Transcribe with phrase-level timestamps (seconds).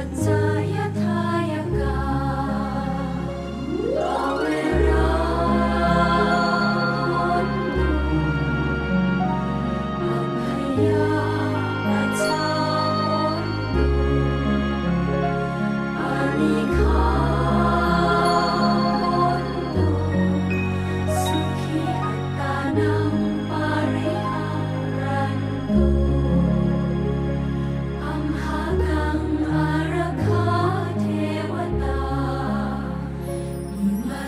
[0.00, 0.29] But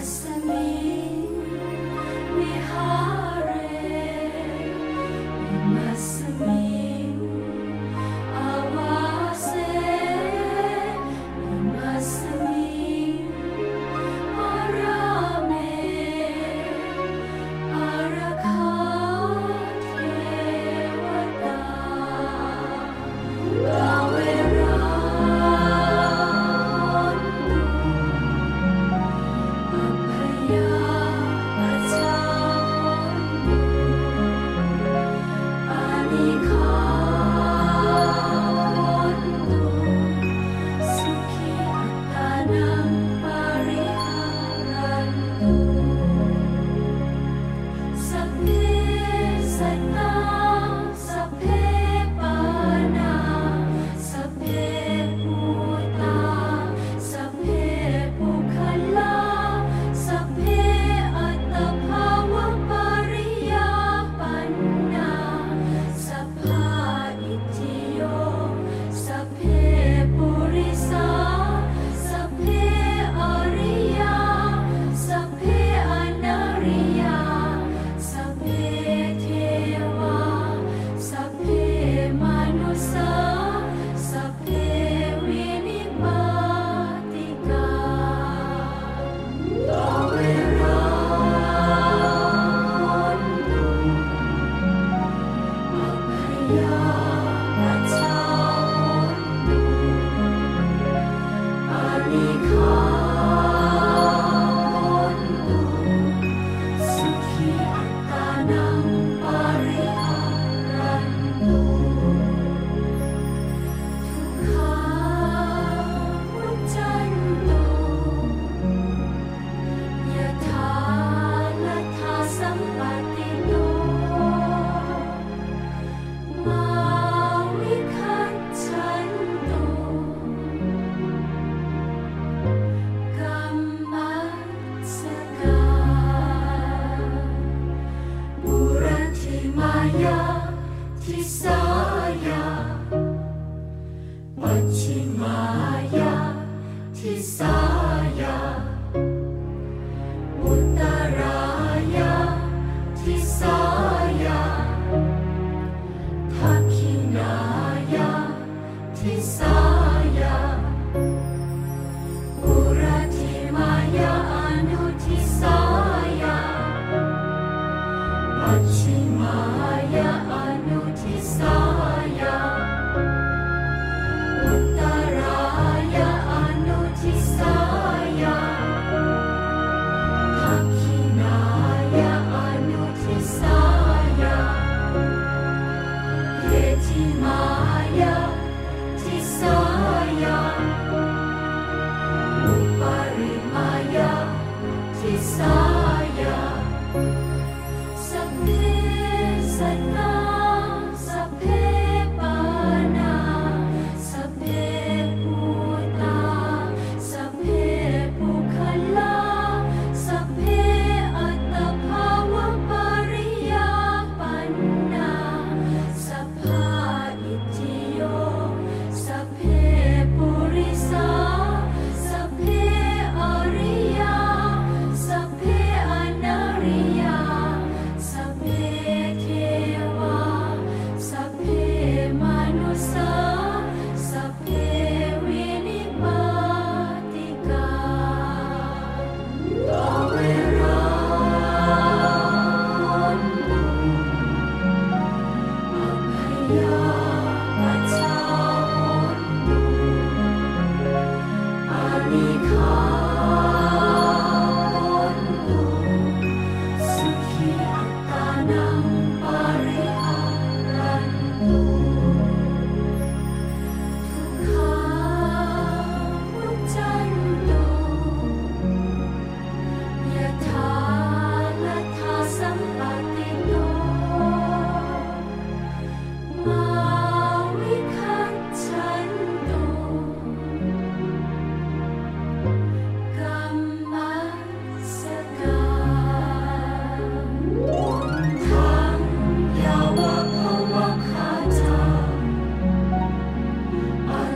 [0.03, 0.62] Trust in me.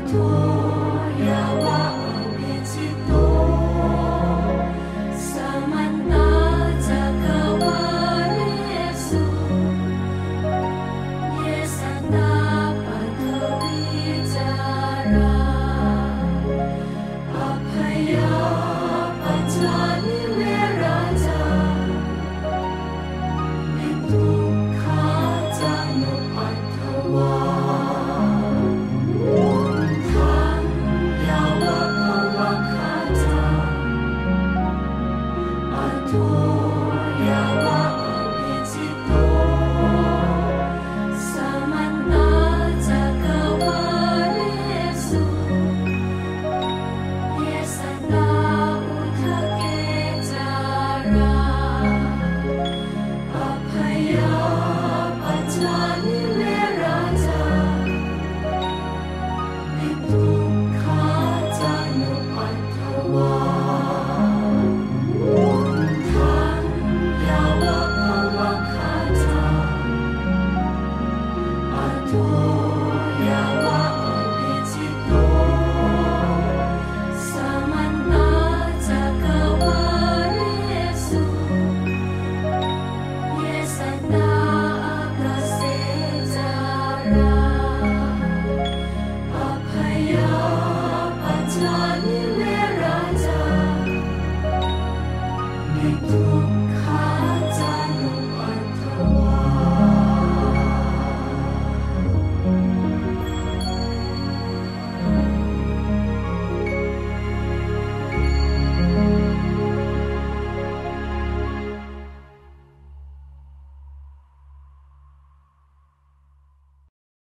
[0.07, 0.46] 托